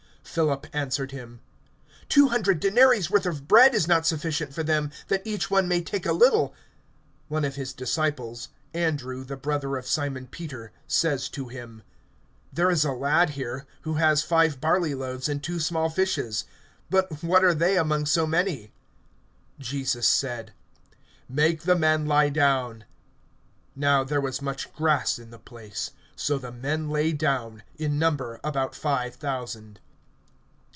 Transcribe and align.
(7)Philip 0.23 0.65
answered 0.71 1.11
him: 1.11 1.41
Two 2.07 2.29
hundred 2.29 2.61
denaries 2.61 3.09
worth 3.09 3.25
of 3.25 3.49
bread 3.49 3.75
is 3.75 3.85
not 3.85 4.05
sufficient 4.05 4.53
for 4.53 4.63
them, 4.63 4.89
that 5.09 5.23
each 5.25 5.51
one 5.51 5.67
may 5.67 5.81
take 5.81 6.05
a 6.05 6.13
little. 6.13 6.53
(8)One 7.29 7.45
of 7.45 7.55
his 7.55 7.73
disciples, 7.73 8.47
Andrew, 8.73 9.25
the 9.25 9.35
brother 9.35 9.75
of 9.75 9.87
Simon 9.87 10.27
Peter, 10.27 10.71
says 10.87 11.27
to 11.29 11.49
him: 11.49 11.83
(9)There 12.55 12.71
is 12.71 12.85
a 12.85 12.93
lad 12.93 13.31
here, 13.31 13.65
who 13.81 13.95
has 13.95 14.21
five 14.23 14.61
barley 14.61 14.95
loaves 14.95 15.27
and 15.27 15.43
two 15.43 15.59
small 15.59 15.89
fishes; 15.89 16.45
but 16.89 17.21
what 17.21 17.43
are 17.43 17.55
they 17.55 17.77
among 17.77 18.05
so 18.05 18.25
many? 18.25 18.71
(10)Jesus 19.59 20.05
said: 20.05 20.53
Make 21.27 21.63
the 21.63 21.75
men 21.75 22.05
lie 22.05 22.29
down. 22.29 22.85
Now 23.75 24.05
there 24.05 24.21
was 24.21 24.41
much 24.41 24.71
grass 24.73 25.19
in 25.19 25.29
the 25.29 25.39
place. 25.39 25.91
So 26.15 26.37
the 26.37 26.53
men 26.53 26.89
lay 26.89 27.11
down, 27.11 27.63
in 27.75 27.99
number 27.99 28.39
about 28.45 28.73
five 28.75 29.15
thousand. 29.15 29.81